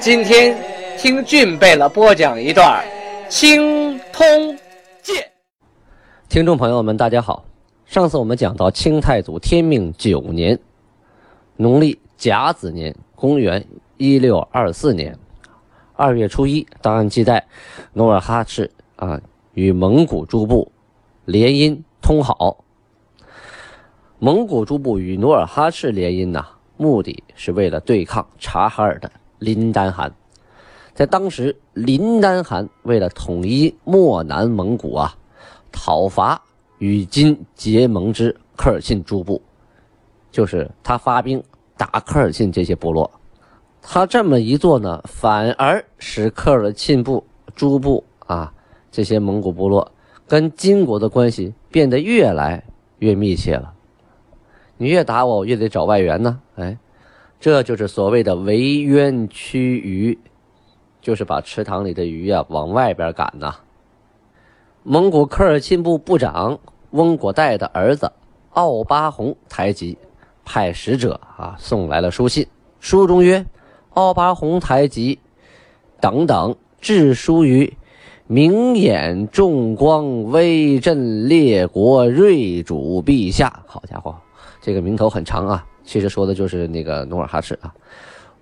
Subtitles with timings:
[0.00, 0.56] 今天
[0.98, 2.84] 听俊贝勒播讲一段
[3.28, 4.26] 《青通
[5.02, 5.16] 剑》。
[6.28, 7.44] 听众朋友们，大家好。
[7.86, 10.58] 上次我们讲到清太祖天命九年，
[11.56, 13.64] 农历甲子年，公元
[13.96, 15.18] 一六二四年
[15.94, 17.44] 二月初一，档案记载，
[17.94, 19.20] 努尔哈赤啊
[19.54, 20.70] 与蒙古诸部
[21.24, 22.64] 联姻通好。
[24.18, 29.10] 蒙古诸部与努尔哈赤联姻呐，目的是为了对抗察哈尔的。
[29.38, 30.12] 林丹汗
[30.94, 35.14] 在当时，林丹汗为了统一漠南蒙古啊，
[35.70, 36.40] 讨伐
[36.78, 39.42] 与金结盟之科尔沁诸部，
[40.30, 41.42] 就是他发兵
[41.76, 43.10] 打科尔沁这些部落。
[43.82, 47.22] 他这么一做呢，反而使科尔沁部
[47.54, 48.52] 诸部啊
[48.90, 49.92] 这些蒙古部落
[50.26, 52.64] 跟金国的关系变得越来
[53.00, 53.74] 越密切了。
[54.78, 56.78] 你越打我，我越得找外援呢，哎。
[57.38, 60.18] 这就是所谓的围渊驱鱼，
[61.00, 63.54] 就是把池塘里的鱼啊往外边赶呐。
[64.82, 66.58] 蒙古科尔沁部部长
[66.90, 68.12] 翁果岱的儿子
[68.50, 69.98] 奥巴洪台吉
[70.44, 72.46] 派使者啊送来了书信，
[72.80, 73.44] 书中曰
[73.94, 75.18] ：“奥巴洪台吉
[76.00, 77.76] 等等致书于
[78.26, 84.14] 明眼重光威震列国睿主陛下。”好家伙，
[84.60, 85.66] 这个名头很长啊。
[85.86, 87.72] 其实说的就是那个努尔哈赤啊，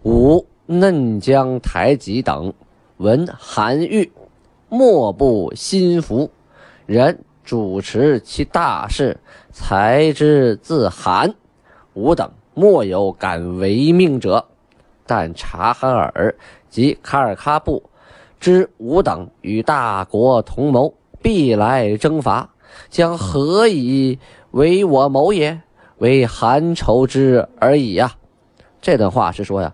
[0.02, 2.52] 吾嫩江台吉等
[2.96, 4.10] 闻韩愈
[4.70, 6.30] 莫不心服，
[6.86, 9.20] 人主持其大事，
[9.52, 11.34] 才知自韩，
[11.92, 14.46] 吾等莫有敢违命者。
[15.06, 16.34] 但察哈尔
[16.70, 17.82] 及卡尔喀部
[18.40, 22.48] 知吾等与大国同谋，必来征伐，
[22.88, 24.18] 将何以
[24.52, 25.60] 为我谋也？
[25.98, 28.12] 为韩仇之而已呀，
[28.80, 29.72] 这段话是说呀，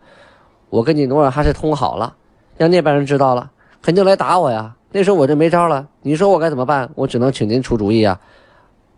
[0.68, 2.16] 我跟你努尔哈赤通好了，
[2.56, 3.50] 让那边人知道了，
[3.82, 4.76] 肯定来打我呀。
[4.92, 6.90] 那时候我就没招了，你说我该怎么办？
[6.94, 8.20] 我只能请您出主意啊，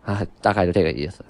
[0.03, 1.23] 啊，大概就这个意思。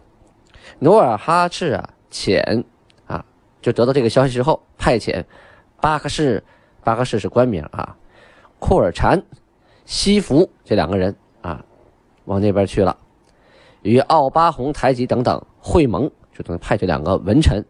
[0.79, 2.63] 努尔哈赤啊，遣
[3.05, 3.23] 啊，
[3.61, 5.23] 就得到这个消息之后，派遣
[5.81, 6.43] 巴克士，
[6.83, 7.95] 巴克士是官名啊，
[8.57, 9.21] 库尔禅、
[9.85, 11.63] 西福这两个人啊，
[12.25, 12.97] 往那边去了。
[13.81, 17.65] 与奥巴洪台吉等等会盟，就等于派这两个文臣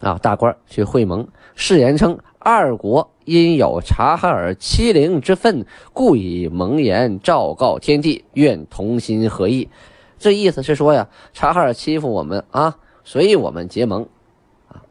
[0.00, 9.70] 啊大官去会盟，誓言称二国因有察哈尔欺凌之愤，故以盟言昭告天地，愿同心合意。
[10.18, 14.06] 这意思是说呀，察哈尔欺负我们啊，所以我们结盟
[14.68, 14.82] 啊，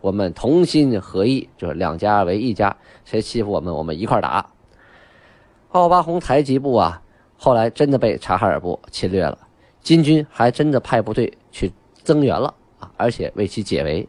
[0.00, 4.46] 我们同心合意，就是两家为一家，谁欺负我们，我们一块打。
[5.68, 7.02] 奥巴洪台吉部啊，
[7.36, 9.45] 后来真的被察哈尔部侵略了。
[9.86, 14.08] 金军还真的派部队去增援了啊，而且为其解围。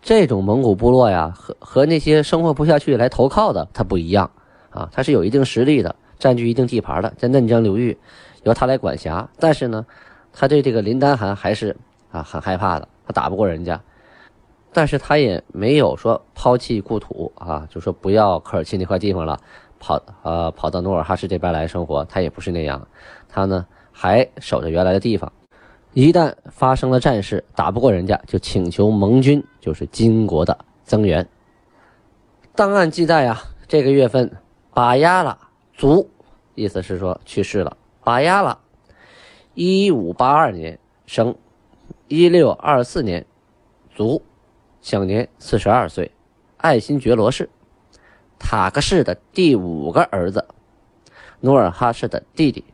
[0.00, 4.30] 这种蒙古部落呀，和和那些生活不下去来投靠的，它不一样
[4.70, 7.98] 啊，它是有一定实力的，占据一定地盘的，在嫩江流域
[8.44, 9.28] 由他来管辖。
[9.40, 9.84] 但是呢，
[10.32, 11.76] 他对这个林丹汗还是
[12.12, 13.82] 啊很害怕的，他打不过人家，
[14.72, 19.36] 但是他也没有说抛弃故土啊，就说不要科尔沁那块地方了，
[19.80, 22.86] 跑呃跑到努尔哈赤这边来生活，他也不是那样，
[23.28, 23.66] 他呢。
[24.02, 25.30] 还守着原来的地方，
[25.92, 31.28] 一旦发生了战事，打不过人家，就请求盟军，就是金国的增援。
[32.54, 34.32] 档案记载啊，这个月份，
[34.72, 35.36] 巴亚拉
[35.74, 36.08] 卒，
[36.54, 37.76] 意思是说去世了。
[38.02, 38.58] 巴亚拉，
[39.52, 41.36] 一五八二年生，
[42.08, 43.26] 一六二四年
[43.94, 44.22] 卒，
[44.80, 46.10] 享年四十二岁。
[46.56, 47.50] 爱新觉罗氏，
[48.38, 50.46] 塔克氏的第五个儿子，
[51.40, 52.64] 努尔哈赤的弟弟。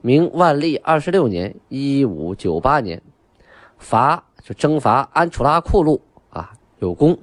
[0.00, 3.02] 明万历二十六年（一五九八年），
[3.78, 6.00] 伐就征伐安楚拉库路
[6.30, 7.18] 啊，有功，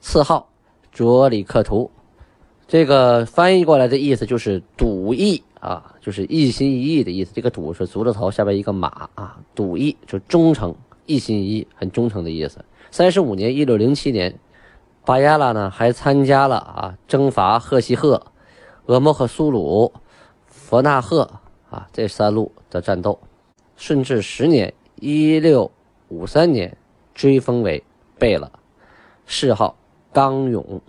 [0.00, 0.48] 赐号
[0.92, 1.90] 卓里克图。
[2.68, 7.32] 这个翻译过来的意思就是笃义啊，就是一心一意的意思。
[7.34, 10.74] 这个笃是足字头下边一个马啊，笃义就忠诚，
[11.06, 12.64] 一心一意，很忠诚的意思。
[12.92, 14.38] 三十五年（一六零七年），
[15.04, 18.28] 巴亚拉呢还参加了啊征伐赫西赫、
[18.86, 19.92] 俄莫赫苏鲁、
[20.46, 21.28] 佛纳赫。
[21.72, 23.18] 啊，这三路的战斗，
[23.76, 25.72] 顺治十年（一六
[26.08, 26.76] 五三年）
[27.14, 27.82] 追封为
[28.18, 28.52] 贝勒，
[29.26, 29.74] 谥号
[30.12, 30.82] 刚勇。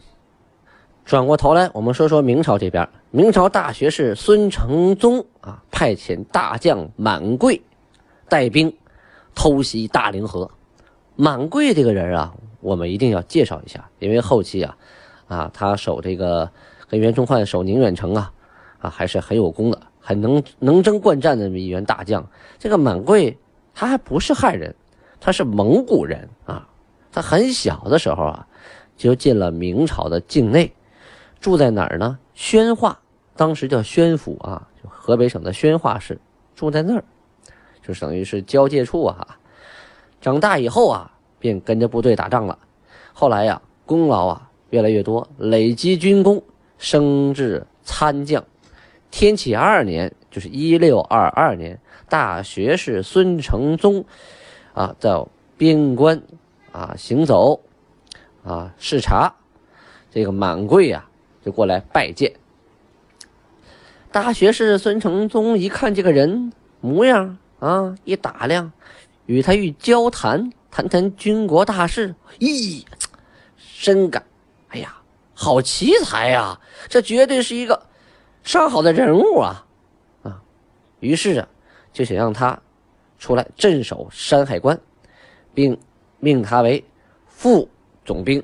[1.06, 2.88] 转过头来，我们说说明朝这边。
[3.12, 7.62] 明朝大学士孙承宗啊，派遣大将满贵
[8.28, 8.76] 带兵
[9.34, 10.52] 偷袭大凌河。
[11.16, 14.78] 满贵这个人啊，我们一定要介绍一下，因为后期啊，
[15.28, 16.50] 啊，他守这个
[16.90, 18.34] 跟袁崇焕守宁远城啊，
[18.80, 22.30] 啊，还是很有功的，很能能征惯战的这么一员大将。
[22.60, 23.38] 这个满贵
[23.74, 24.76] 他还不是汉人，
[25.22, 26.68] 他是蒙古人啊。
[27.12, 28.48] 他很小的时候啊，
[28.98, 30.74] 就进了明朝的境内。
[31.40, 32.20] 住在哪儿呢？
[32.34, 33.00] 宣化，
[33.36, 36.20] 当时叫宣府啊，就河北省的宣化市，
[36.56, 37.04] 住在那儿，
[37.86, 39.38] 就等于是交界处啊。
[40.20, 42.58] 长大以后啊，便跟着部队打仗了。
[43.14, 46.42] 后来呀，功劳啊越来越多，累积军功，
[46.78, 48.44] 升至参将。
[49.16, 51.80] 天启二年，就是一六二二年，
[52.10, 54.06] 大学士孙承宗
[54.74, 55.24] 啊，在
[55.56, 56.24] 边关
[56.72, 57.62] 啊行走
[58.44, 59.36] 啊视察，
[60.10, 61.08] 这个满贵呀。
[61.46, 62.34] 就过来拜见。
[64.12, 66.52] 大学士孙承宗一看这个人
[66.82, 68.72] 模样啊，一打量，
[69.28, 72.84] 与他欲交谈，谈谈军国大事，咦，
[73.58, 74.26] 深感，
[74.70, 74.98] 哎呀，
[75.36, 76.60] 好奇才呀！
[76.90, 77.86] 这绝对是一个
[78.44, 79.66] 上好的人物啊！
[80.24, 80.44] 啊，
[81.00, 81.48] 于是啊，
[81.92, 82.62] 就想让他
[83.18, 84.80] 出来镇守山海关，
[85.54, 85.78] 并
[86.20, 86.84] 命他为
[87.28, 87.68] 副
[88.06, 88.44] 总兵。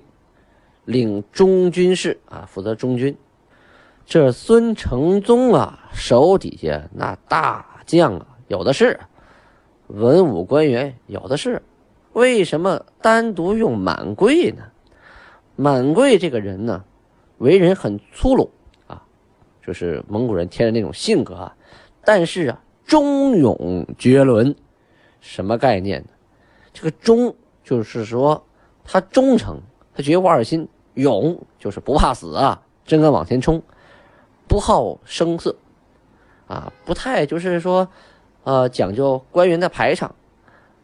[0.86, 3.16] 领中军事啊，负责中军。
[4.06, 9.00] 这孙承宗啊，手底下那大将啊，有的是，
[9.86, 11.62] 文武官员有的是。
[12.14, 14.64] 为什么单独用满贵呢？
[15.56, 16.84] 满贵这个人呢，
[17.38, 18.50] 为人很粗鲁，
[19.66, 21.56] 就是蒙古人天然那种性格啊。
[22.04, 24.56] 但是啊，忠勇绝伦，
[25.22, 26.10] 什么概念呢？
[26.74, 28.46] 这个忠就是说
[28.84, 29.60] 他忠诚，
[29.94, 30.68] 他绝无二心。
[30.96, 33.62] 勇就是不怕死啊，真敢往前冲，
[34.50, 35.56] 不好声色，
[36.46, 37.88] 啊，不太就是说，
[38.44, 40.14] 呃，讲究官员的排场，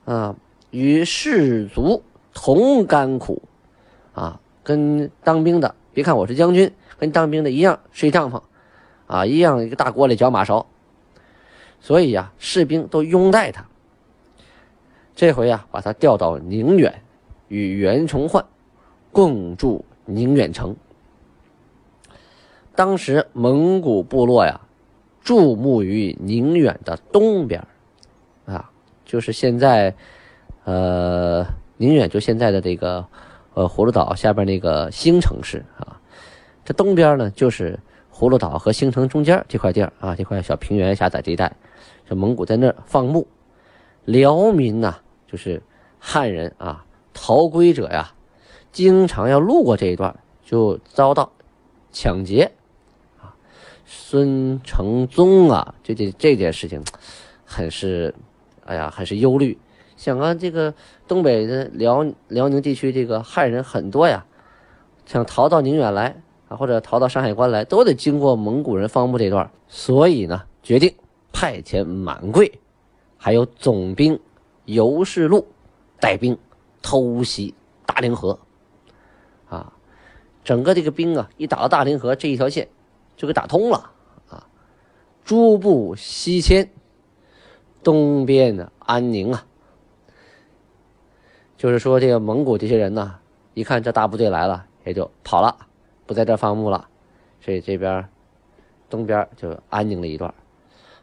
[0.06, 0.34] 啊，
[0.70, 2.02] 与士卒
[2.34, 3.42] 同甘苦，
[4.14, 8.42] 啊，跟当兵的，别看我是将军，跟当兵的一样睡帐篷，
[9.08, 10.66] 啊，一样一个大锅里搅马勺，
[11.80, 13.66] 所以呀，士兵都拥戴他。
[15.16, 17.02] 这回呀，把他调到宁远，
[17.48, 18.46] 与袁崇焕
[19.12, 19.86] 共筑。
[20.08, 20.76] 宁远城，
[22.76, 24.62] 当时蒙古部落呀，
[25.20, 27.66] 驻牧于宁远的东边
[28.46, 28.70] 啊，
[29.04, 29.96] 就是现在，
[30.64, 31.44] 呃，
[31.78, 33.04] 宁远就现在的这个，
[33.56, 36.00] 呃，葫芦岛下边那个新城市啊，
[36.64, 37.80] 这东边呢就是
[38.16, 41.54] 葫芦岛和兴城中间这块地儿啊，这块小平原狭窄地带，
[42.08, 43.28] 这蒙古在那儿放牧，
[44.06, 44.96] 辽民呐，
[45.28, 45.62] 就是
[46.00, 48.14] 汉人啊，逃归者呀。
[48.72, 51.32] 经常要路过这一段，就遭到
[51.92, 52.52] 抢劫
[53.22, 53.36] 啊！
[53.86, 56.84] 孙承宗啊，这这这件事情，
[57.46, 58.16] 很是，
[58.66, 59.58] 哎呀，很是忧虑。
[59.98, 60.74] 想啊，这个
[61.08, 64.26] 东北的辽辽宁地区，这个汉人很多呀，
[65.06, 66.22] 想逃到宁远来，
[66.56, 70.94] 或者逃到山海关来，都得经过蒙古人方部这段，所以呢，决定
[71.32, 72.60] 派遣满贵，
[73.18, 74.20] 还有总兵
[74.66, 75.48] 尤世禄
[76.00, 76.38] 带兵
[76.82, 77.54] 偷袭
[77.86, 78.40] 大凌河。
[79.50, 79.74] 啊，
[80.44, 82.68] 整个这个兵啊，一打到大凌河这一条线，
[83.16, 83.92] 就给打通了
[84.30, 84.48] 啊。
[85.24, 86.70] 诸部西迁，
[87.84, 89.46] 东边的安宁啊，
[91.58, 93.16] 就是说这个蒙古这些人呢，
[93.54, 95.56] 一看这大部队来了，也就跑了，
[96.06, 96.88] 不在这放牧了，
[97.42, 98.08] 所以这边
[98.90, 100.34] 东边就安宁了一段。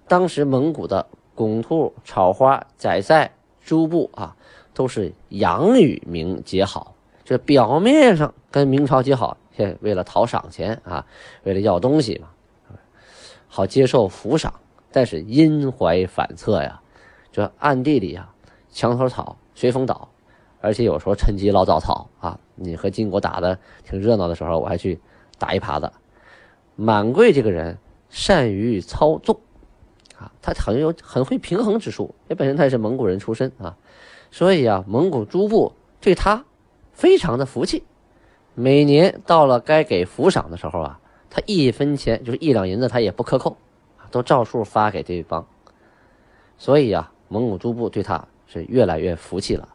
[0.09, 4.37] 当时蒙古的拱兔、草花、宰赛、诸部啊，
[4.75, 6.95] 都是洋与明结好。
[7.25, 11.07] 这表面上跟明朝结好，现为了讨赏钱啊，
[11.45, 12.29] 为了要东西嘛，
[13.49, 14.55] 好接受抚赏。
[14.95, 16.83] 但是阴怀反侧呀，
[17.31, 18.35] 这暗地里啊，
[18.71, 20.11] 墙头草，随风倒，
[20.63, 22.39] 而且有时候趁机捞早草啊。
[22.55, 24.99] 你和金国打的挺热闹的时候，我还去
[25.39, 25.93] 打一耙子。
[26.77, 27.77] 满贵这个人
[28.09, 29.41] 善于操纵
[30.17, 33.77] 啊，他很有很会平衡之术，也本身他也是蒙古人出身啊，
[34.31, 36.45] 所以啊，蒙古诸部对他。
[36.95, 37.85] 非常的服气，
[38.55, 41.01] 每年到了该给抚赏的时候啊，
[41.31, 43.57] 他一分钱就是一两银子，他也不克扣，
[44.11, 45.47] 都照数发给对方。
[46.59, 49.71] 所以啊，蒙古诸部对他是越来越服气了。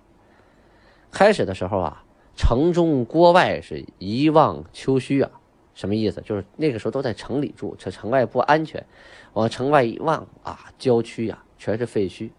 [1.12, 2.04] 开始的时候啊，
[2.36, 5.32] 城中郭外是一望秋虚啊，
[5.74, 6.22] 什么意思？
[6.22, 8.86] 就是那个时候都在城里住，这城外不安全，
[9.34, 12.30] 往城外一望啊，郊区呀全是废墟。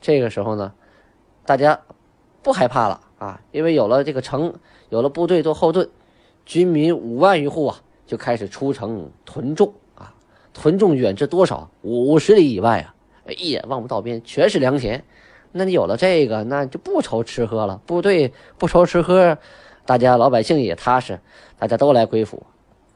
[0.00, 0.72] 这个时候呢，
[1.44, 1.80] 大家
[2.42, 3.00] 不害怕了。
[3.18, 4.54] 啊，因为有了这个城，
[4.90, 5.90] 有了部队做后盾，
[6.46, 10.14] 军民五万余户啊，就开始出城屯种啊，
[10.54, 11.68] 屯种远至多少？
[11.82, 12.94] 五十里以外啊，
[13.36, 15.04] 一眼望不到边，全是良田。
[15.58, 17.80] 那你有了这个，那就不愁吃喝了。
[17.84, 19.36] 部队不愁吃喝，
[19.84, 21.18] 大家老百姓也踏实，
[21.58, 22.46] 大家都来归附，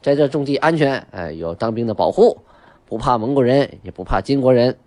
[0.01, 1.05] 在这种地安全。
[1.11, 2.39] 哎，有当兵的保护，
[2.87, 4.79] 不怕蒙古人，也不怕金国人。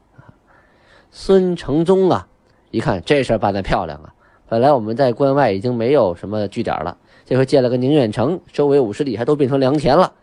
[1.12, 2.28] 孙承宗啊，
[2.72, 4.14] 一看这事儿办得漂亮啊！
[4.48, 6.98] 本来我们在关外已经没有什么据点了。
[7.26, 10.14] 这回建了个宁远城，周围五十里还都变成良田了，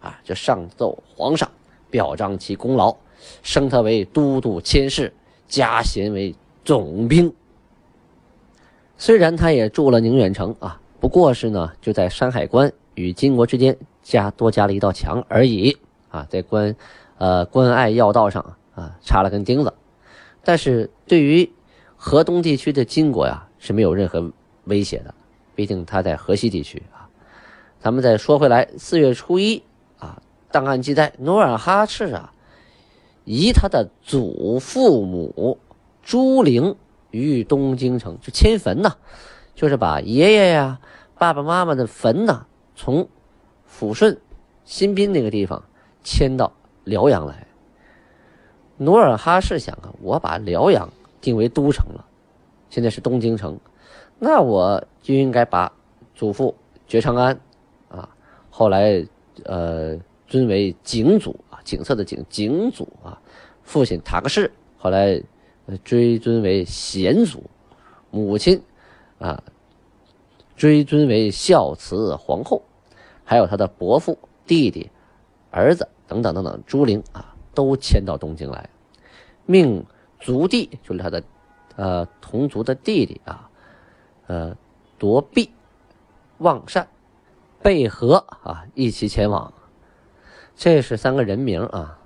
[0.00, 1.50] 啊，就上奏皇上，
[1.90, 2.94] 表彰其功劳，
[3.42, 5.12] 升他为都督佥事，
[5.48, 7.32] 加衔为总兵。
[8.96, 15.76] 虽然他也住了宁远城啊，不过是呢，就在山海关与金国之间加多加了一道墙而已
[16.08, 16.76] 啊，在关，
[17.18, 19.74] 呃关隘要道上啊插了根钉子，
[20.44, 21.50] 但是对于
[21.96, 24.32] 河东地区的金国呀是没有任何
[24.64, 25.14] 威胁的。
[25.54, 27.08] 毕竟他在河西地区啊，
[27.80, 29.62] 咱们再说回来，四月初一
[29.98, 32.32] 啊，档案记载，努尔哈赤啊，
[33.24, 35.58] 以他的祖父母
[36.02, 36.76] 朱陵
[37.10, 38.96] 于东京城就迁坟呐，
[39.54, 40.80] 就是把爷爷呀、
[41.16, 43.08] 爸爸妈妈的坟呐，从
[43.70, 44.18] 抚顺、
[44.64, 45.62] 新宾那个地方
[46.02, 46.52] 迁到
[46.84, 47.46] 辽阳来。
[48.78, 50.88] 努尔哈赤想啊，我把辽阳
[51.20, 52.04] 定为都城了，
[52.68, 53.58] 现在是东京城。
[54.18, 55.72] 那我就应该把
[56.14, 56.54] 祖父
[56.86, 57.38] 觉长安，
[57.88, 58.08] 啊，
[58.50, 59.06] 后来
[59.44, 63.20] 呃尊为景祖啊，景色的景景祖啊，
[63.62, 65.22] 父亲塔克世后来
[65.78, 67.44] 追尊为贤祖，
[68.10, 68.62] 母亲
[69.18, 69.42] 啊
[70.56, 72.62] 追尊为孝慈皇后，
[73.24, 74.90] 还有他的伯父、弟弟、
[75.50, 78.70] 儿子等等等等，朱陵啊都迁到东京来，
[79.46, 79.84] 命
[80.20, 81.22] 族弟就是他的
[81.76, 83.48] 呃同族的弟弟啊。
[84.28, 84.56] 呃，
[84.98, 85.50] 夺弼、
[86.38, 86.88] 望善、
[87.60, 89.52] 贝和啊，一起前往。
[90.54, 91.98] 这是三个人名啊。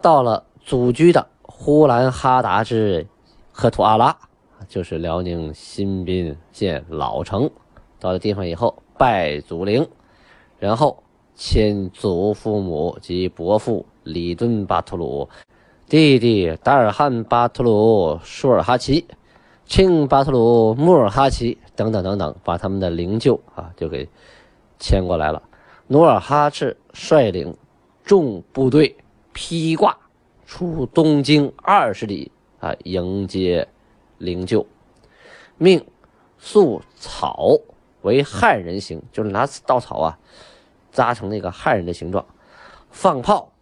[0.00, 3.06] 到了祖居的呼兰哈达之
[3.50, 4.16] 赫图阿拉，
[4.68, 7.50] 就是辽宁新宾县老城。
[7.98, 9.88] 到了地方以后，拜祖陵，
[10.58, 11.02] 然后
[11.34, 15.28] 迁祖父母及伯父里敦巴图鲁、
[15.88, 19.06] 弟弟达尔汉巴图鲁舒尔哈齐。
[19.64, 24.08] 庆巴图鲁穆尔哈齐等等等等，把他们的灵柩啊就给
[24.78, 25.42] 牵过来了。
[25.88, 27.56] 努尔哈赤率领
[28.04, 28.96] 众部队
[29.32, 29.96] 披挂
[30.46, 33.68] 出东京二十里啊迎接
[34.16, 34.64] 灵柩，
[35.58, 35.84] 命
[36.38, 37.58] 塑草
[38.02, 40.18] 为汉人形，就是拿稻草啊
[40.92, 42.24] 扎成那个汉人的形状，
[42.90, 43.52] 放炮、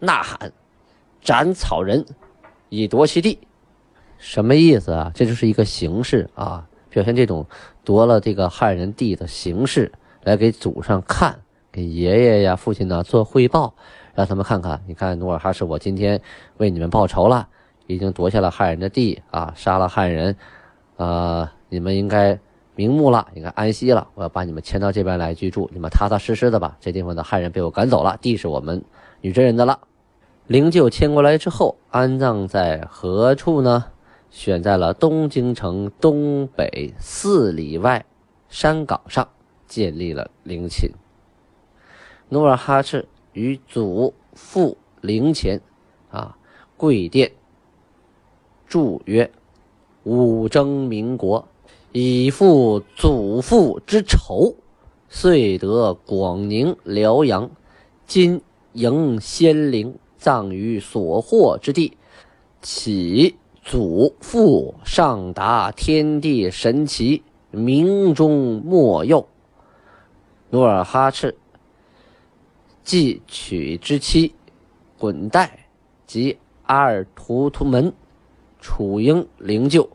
[0.00, 0.52] 呐喊、
[1.22, 2.04] 斩草人，
[2.68, 3.38] 以夺其地。
[4.18, 5.10] 什么意思啊？
[5.14, 7.46] 这就是一个形式啊，表现这种
[7.84, 13.74] 夺了这个汉人地的形式，来给祖上看，给爷爷呀、父亲呢做汇报，
[14.14, 14.82] 让他们看看。
[14.86, 16.20] 你看，努尔哈赤，我今天
[16.58, 17.48] 为你们报仇了，
[17.86, 20.36] 已经夺下了汉人的地啊，杀了汉人，
[20.96, 22.38] 啊，你们应该
[22.76, 24.08] 瞑目了，应该安息了。
[24.14, 26.76] 我要把你们迁到这边来居住，你们踏踏实实的吧。
[26.80, 28.84] 这地方的汉人被我赶走了，地是我们
[29.20, 29.80] 女真人的了。
[30.46, 33.86] 灵柩迁过来之后，安葬在何处呢？
[34.30, 38.06] 选在了东京城东北四里外
[38.48, 39.28] 山岗上
[39.66, 40.90] 建立了陵寝。
[42.30, 45.60] 努尔哈赤与祖父陵前，
[46.10, 46.36] 啊，
[46.76, 47.32] 跪殿，
[48.66, 49.30] 祝曰
[50.04, 51.46] ：“武征民国，
[51.92, 54.54] 以复祖父之仇，
[55.08, 57.50] 遂得广宁、辽阳，
[58.06, 58.40] 今
[58.72, 61.96] 迎先灵，葬于所获之地，
[62.60, 67.22] 起。”祖父上达天地神奇，
[67.52, 69.28] 明中莫佑。
[70.50, 71.36] 努尔哈赤
[72.82, 74.34] 继娶之妻
[74.98, 75.66] 滚代
[76.06, 77.92] 及阿尔图图门、
[78.60, 79.88] 楚英灵柩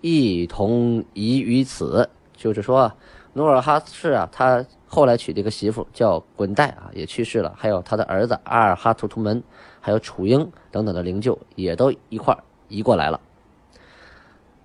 [0.00, 2.08] 一同移于此。
[2.34, 2.92] 就是说，
[3.34, 7.54] 努尔哈赤啊，他后来娶这个媳妇叫滚代啊，也去世了。
[7.56, 9.42] 还有他的儿子阿尔哈图图门，
[9.80, 12.36] 还有楚英等等的灵柩，也都一块。
[12.68, 13.20] 移过来了，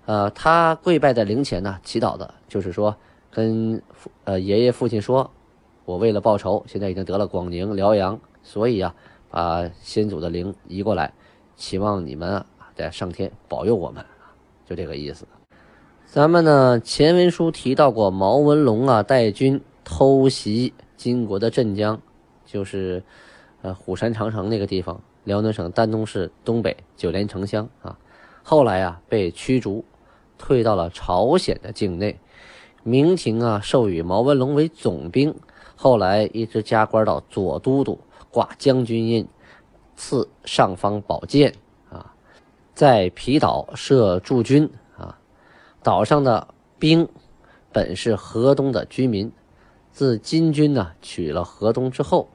[0.06, 2.96] 呃，他跪拜在灵前呢，祈祷的就是说，
[3.30, 3.82] 跟
[4.24, 5.30] 呃爷爷父亲说，
[5.88, 8.94] 我为了报仇，现在已经得了广宁、辽阳，所以啊，
[9.30, 11.14] 把先祖的灵移过来，
[11.56, 14.06] 期望你们啊在上天保佑我们，
[14.66, 15.26] 就这个意思。
[16.06, 22.02] 咱们呢前文书提到过，毛文龙啊带军偷袭金国的镇江，
[22.46, 23.02] 就是
[23.62, 25.02] 呃虎山长城那个地方。
[25.24, 27.98] 辽宁省丹东市东北九连城乡啊，
[28.44, 29.86] 后来啊被驱逐，
[30.38, 32.20] 退到了朝鲜的境内。
[32.84, 35.34] 明廷啊授予毛文龙为总兵，
[35.80, 38.00] 后来一直加官到左都督，
[38.32, 39.28] 挂将军印，
[39.96, 41.54] 赐上方宝剑
[41.92, 42.14] 啊，
[42.74, 44.68] 在皮岛设驻军
[44.98, 45.20] 啊，
[45.84, 46.48] 岛上的
[46.80, 47.08] 兵
[47.72, 49.32] 本是河东的居民，
[49.92, 52.28] 自金军呢取了河东之后，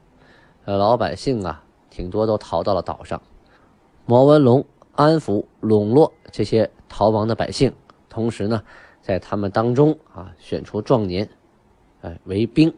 [0.63, 3.21] 呃，老百姓啊挺多都逃到了岛上，
[4.05, 7.73] 毛文龙安抚笼络这些逃亡的百姓，
[8.07, 8.63] 同时呢，
[9.01, 11.29] 在他们当中啊选出壮年，
[11.99, 12.73] 哎为兵。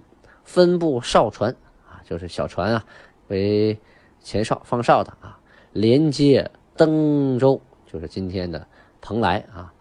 [0.45, 1.53] 分部哨船
[1.85, 2.85] 啊，就是小船啊，
[3.27, 3.77] 为
[4.21, 5.39] 前哨放哨的啊，
[5.73, 8.65] 连接登州，就是今天的
[9.01, 9.73] 蓬莱啊，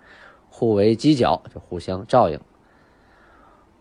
[0.48, 2.40] 互为犄角，就互相照应。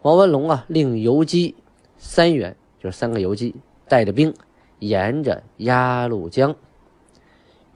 [0.02, 1.56] 王文龙啊，令游击
[1.98, 3.56] 三员，就是三个游击，
[3.88, 4.34] 带着兵，
[4.80, 6.56] 沿着鸭绿江，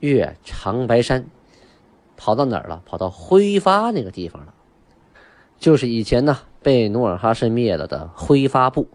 [0.00, 1.26] 越长白山，
[2.16, 2.82] 跑到哪儿了？
[2.84, 4.52] 跑到挥发那个地方了，
[5.56, 8.86] 就是以前呢被努尔哈赤灭了的挥发部。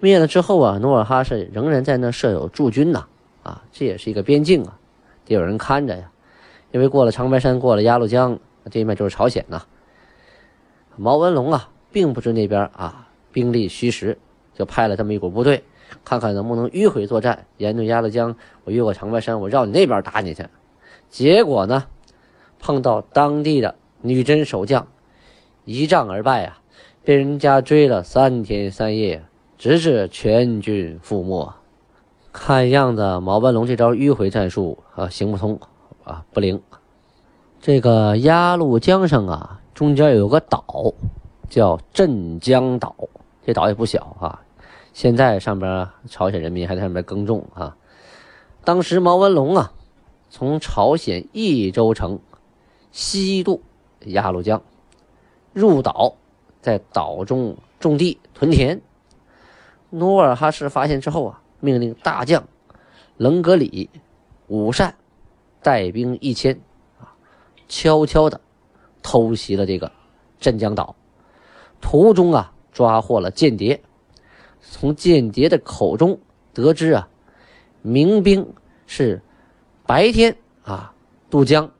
[0.00, 3.06] 灭了之后啊，努尔哈赤仍然在那设有驻军呐，
[3.42, 4.78] 啊，这也是一个边境啊，
[5.24, 6.10] 得有人看着呀。
[6.70, 8.38] 因为过了长白山，过了鸭绿江，
[8.70, 9.62] 这一面就是朝鲜呐。
[10.96, 14.18] 毛文龙啊，并不知那边啊兵力虚实，
[14.54, 15.64] 就派了这么一股部队，
[16.04, 20.44] 看看能不能迂回作战，沿着鸭绿江，我越过长白山，我绕你那边打你去。
[21.08, 21.86] 结果呢，
[22.60, 24.86] 碰到当地的女真守将，
[25.64, 26.60] 一仗而败啊，
[27.02, 29.24] 被人家追了三天三夜。
[29.58, 31.52] 直至全军覆没，
[32.32, 35.58] 看样子毛文龙这招迂回战术啊行不通
[36.04, 36.62] 啊不灵。
[37.60, 40.64] 这个鸭绿江上啊，中间有个岛
[41.50, 42.94] 叫镇江岛，
[43.44, 44.40] 这岛也不小啊。
[44.92, 47.76] 现在上边朝鲜人民还在上面耕种啊。
[48.62, 49.72] 当时毛文龙啊，
[50.30, 52.20] 从朝鲜益州城
[52.92, 53.60] 西渡
[54.04, 54.62] 鸭绿江，
[55.52, 56.14] 入岛，
[56.62, 58.80] 在岛中种地屯田。
[59.90, 62.44] 努尔哈赤发现之后啊，命令大将
[63.16, 63.90] 棱格里、
[64.46, 64.94] 武善
[65.62, 66.60] 带兵一千
[67.00, 67.14] 啊，
[67.68, 68.40] 悄悄的
[69.02, 69.90] 偷袭了这个
[70.38, 70.94] 镇江岛。
[71.80, 73.80] 途中啊，抓获了间谍。
[74.60, 76.20] 从间谍的口中
[76.52, 77.08] 得知啊，
[77.80, 78.52] 民兵
[78.86, 79.22] 是
[79.86, 80.92] 白天啊
[81.30, 81.70] 渡江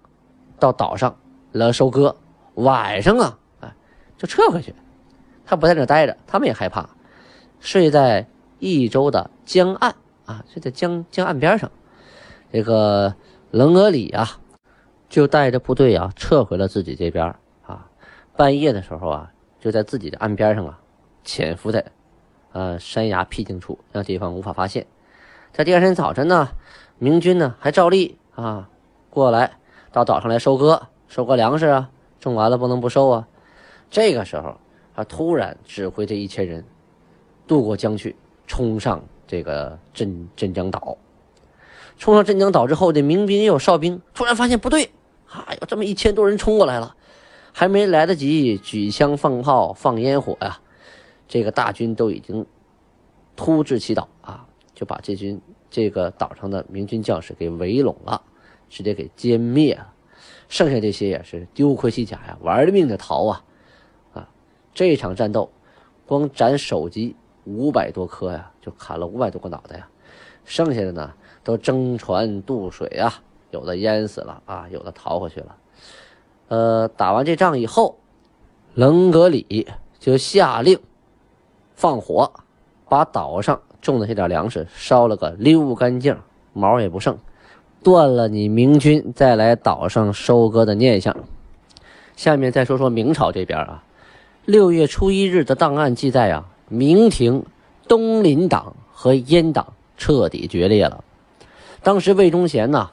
[0.58, 1.18] 到岛上
[1.52, 2.16] 来收割，
[2.54, 3.74] 晚上啊哎
[4.16, 4.74] 就撤回去。
[5.44, 6.88] 他不在那待着，他们也害怕。
[7.60, 8.26] 睡在
[8.58, 9.94] 益州的江岸
[10.26, 11.70] 啊，睡在江江岸边上。
[12.52, 13.14] 这个
[13.50, 14.26] 棱额里啊，
[15.08, 17.86] 就带着部队啊撤回了自己这边啊。
[18.36, 20.78] 半夜的时候啊，就在自己的岸边上啊
[21.24, 21.84] 潜伏在
[22.52, 24.86] 呃山崖僻静处，让对方无法发现。
[25.52, 26.48] 在第二天早晨呢，
[26.98, 28.68] 明军呢还照例啊
[29.10, 29.58] 过来
[29.92, 31.90] 到岛上来收割，收割粮食啊，
[32.20, 33.28] 种完了不能不收啊。
[33.90, 34.56] 这个时候，
[34.94, 36.64] 他突然指挥这一千人。
[37.48, 38.14] 渡过江去，
[38.46, 40.96] 冲上这个镇镇江岛。
[41.96, 44.92] 冲上镇江岛之后，这民兵也有哨兵，突然发现不对，
[45.28, 46.94] 啊，有这么一千多人冲过来了，
[47.52, 50.60] 还没来得及举枪放炮、放烟火呀，
[51.26, 52.46] 这个大军都已经
[53.34, 58.22] 突至其岛啊，就把这军这个岛上的明军将士给围拢了，
[58.68, 59.94] 直接给歼灭了。
[60.48, 63.44] 剩下这些也是丢盔弃甲呀，玩了命的逃啊！
[64.14, 64.28] 啊，
[64.72, 65.50] 这场战斗，
[66.06, 67.16] 光斩首级。
[67.48, 69.88] 五百多颗呀，就砍了五百多个脑袋呀，
[70.44, 71.10] 剩下的呢
[71.42, 75.56] 都争船渡水啊，有的淹死了啊，有的逃回去了。
[76.48, 77.96] 呃，打完这仗以后，
[78.74, 79.66] 棱格里
[79.98, 80.78] 就下令
[81.74, 82.30] 放火，
[82.88, 86.18] 把岛上种的这点粮食烧了个溜干净，
[86.52, 87.18] 毛也不剩，
[87.82, 91.16] 断了你明军再来岛上收割的念想。
[92.14, 93.84] 下面再说说明朝这边啊，
[94.44, 96.46] 六月初一日的档案记载啊。
[96.68, 97.44] 明廷
[97.86, 101.02] 东林党和阉党彻底决裂了。
[101.82, 102.90] 当时魏忠贤呐，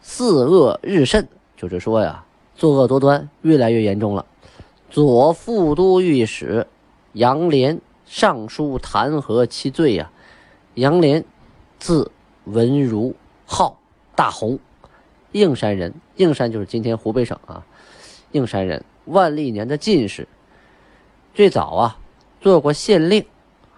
[0.00, 1.26] 四恶日甚，
[1.56, 4.26] 就是说呀，作恶多端越来越严重了。
[4.90, 6.66] 左副都御史
[7.14, 10.10] 杨涟上书弹劾其罪呀。
[10.74, 11.24] 杨涟，
[11.78, 12.10] 字
[12.44, 13.14] 文如，
[13.46, 13.78] 号
[14.14, 14.58] 大红，
[15.32, 15.94] 应山人。
[16.16, 17.64] 应山就是今天湖北省啊，
[18.30, 20.28] 应山人，万历年的进士。
[21.34, 21.98] 最早啊。
[22.44, 23.24] 做过县令，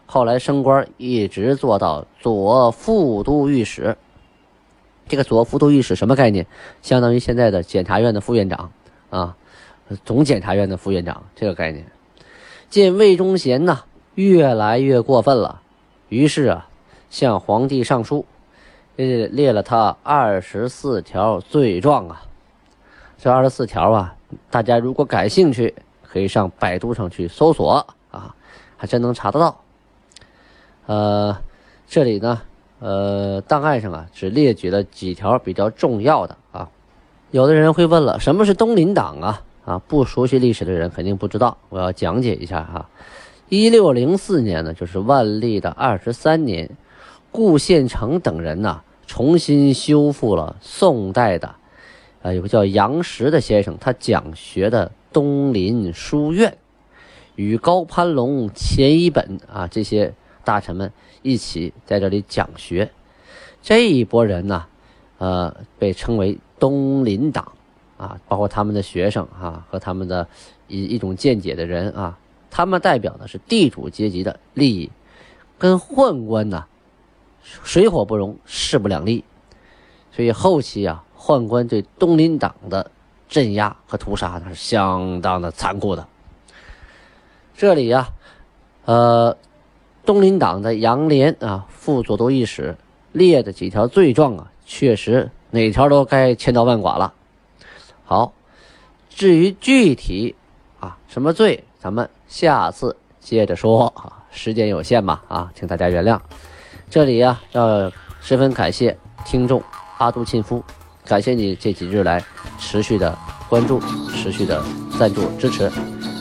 [0.07, 3.97] 后来升官，一直做到左副都御史。
[5.07, 6.45] 这个左副都御史什么概念？
[6.83, 8.73] 相当于现在的检察院的副院长
[9.09, 9.37] 啊，
[10.05, 11.87] 总检察院的副院长这个概念。
[12.69, 13.85] 见魏忠贤呐
[14.17, 15.63] 越来越过分了，
[16.09, 16.69] 于是啊
[17.09, 18.27] 向皇帝上书，
[18.97, 22.23] 列列了他二十四条罪状啊。
[23.17, 24.17] 这二十四条啊，
[24.51, 27.87] 大家如果感兴趣，可以上百度上去搜索。
[28.77, 29.61] 还真能查得到。
[30.87, 31.39] 呃，
[31.87, 32.43] 这里呢，
[32.79, 36.69] 呃，档案上啊只列举了几条比较重要的啊。
[37.31, 39.43] 有的人会问了，什么是东林党啊？
[39.65, 42.89] 啊，不熟悉历史的人肯定不知道，我要讲解一下哈。
[43.49, 46.71] 一六零四年呢，就是万历的二十三年，
[47.33, 51.57] 顾宪成等人呢重新修复了宋代的，
[52.23, 56.57] 啊，有个叫杨时的先生，他讲学的东林书院，
[57.37, 60.13] 与高攀龙、钱一本啊这些
[60.45, 62.91] 大臣们一起在这里讲学。
[63.63, 64.67] 这一波人呢，
[65.19, 67.53] 呃，被称为东林党。
[67.99, 70.29] 啊，包括他们的学生啊，和他们的
[70.69, 72.19] 一一种见解的人啊，
[72.51, 74.91] 他们代表的是地主阶级的利益，
[75.57, 76.67] 跟宦官呢
[77.41, 79.25] 水火不容，势不两立。
[80.13, 82.91] 所以后期啊，宦官对东林党的
[83.31, 86.07] 镇压和屠杀那是相当的残酷的。
[87.59, 88.11] 这里呀，
[88.85, 89.35] 呃，
[90.05, 92.77] 东林党的杨涟啊，副左都御史
[93.13, 97.15] 列的几条罪状啊，确实哪条都该千刀万剐了。
[98.05, 98.35] 好，
[99.09, 100.35] 至于具体
[100.81, 106.21] 啊什么罪，咱们下次接着说啊，时间有限嘛啊，请大家原谅。
[106.91, 107.91] 这里呀要
[108.21, 109.63] 十分感谢听众
[109.97, 110.63] 阿杜沁夫，
[111.07, 112.23] 感谢你这几日来
[112.59, 113.17] 持续的
[113.49, 114.63] 关注、持续的
[114.99, 115.73] 赞助支持，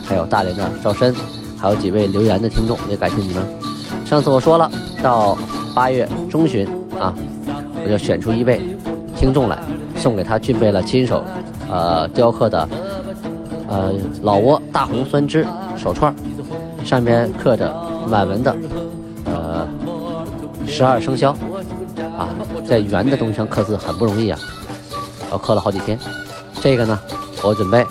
[0.06, 1.14] 还有大连的赵申，
[1.58, 3.42] 还有几位留言的听众，也感谢你们。
[4.04, 4.70] 上次我说了，
[5.02, 5.36] 到
[5.74, 6.66] 八月中旬
[6.98, 7.12] 啊，
[7.84, 8.60] 我就选出一位
[9.16, 9.58] 听众来，
[9.96, 11.22] 送给他具备了亲手。
[11.68, 12.68] 呃，雕刻的
[13.68, 13.92] 呃
[14.22, 15.44] 老挝大红酸枝
[15.76, 16.14] 手串，
[16.84, 17.74] 上面刻着
[18.08, 18.54] 满文的
[19.24, 19.66] 呃
[20.68, 21.32] 十二生肖
[22.16, 22.30] 啊，
[22.64, 24.38] 在圆的东西上刻字很不容易啊，
[25.32, 25.98] 我刻了好几天。
[26.60, 26.96] 这个呢，
[27.42, 27.84] 我准备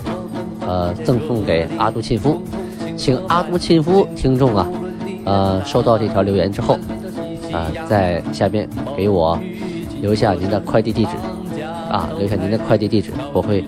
[0.66, 2.42] 呃赠送给阿杜沁夫，
[2.96, 4.68] 请阿杜沁夫听众啊，
[5.24, 6.78] 呃收到这条留言之后
[7.52, 9.38] 啊，在下边给我
[10.00, 11.10] 留下您的快递地址。
[11.88, 13.64] 啊，留下您的快递地址，我会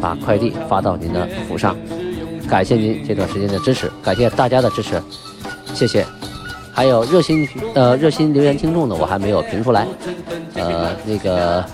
[0.00, 1.76] 把快递发到您的府上。
[2.48, 5.00] 感谢您这段时间的支持，感谢大家的支持，
[5.72, 6.04] 谢谢。
[6.72, 9.86] 还有热心呃热心留言听众呢，我还没有评出来。
[10.54, 11.64] 呃，那个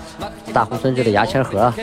[0.53, 1.73] 大红村这的牙签盒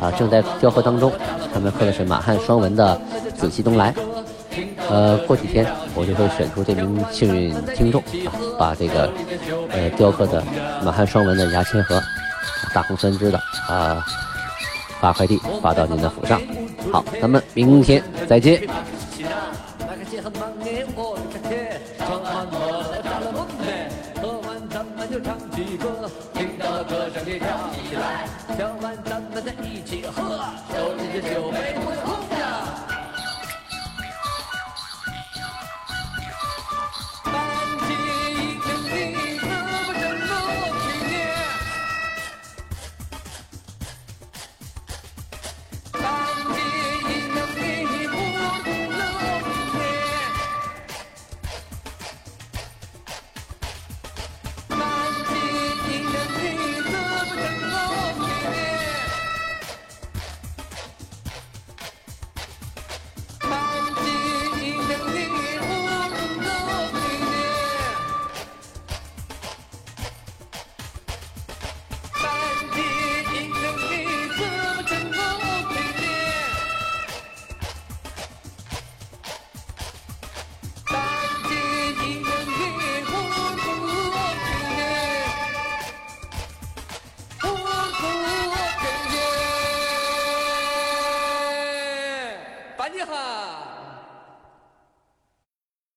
[0.00, 1.10] 啊，正在雕刻当中，
[1.52, 3.00] 上面刻的是满汉双文的
[3.36, 3.94] “紫气东来”。
[4.88, 9.12] 呃，过几天我就会选出这名幸运听众啊，把这个
[9.70, 10.42] 呃雕刻的
[10.82, 12.00] 满汉双文的牙签盒。
[12.74, 14.04] 大红酸枝的啊，
[15.00, 16.40] 发快递发到您的府上。
[16.92, 18.62] 好，咱们明天再见。